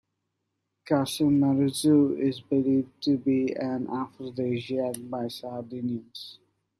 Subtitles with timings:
[0.83, 6.39] Casu marzu is believed to be an aphrodisiac by Sardinians.